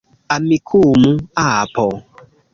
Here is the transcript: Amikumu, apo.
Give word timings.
Amikumu, 0.35 1.11
apo. 1.49 1.87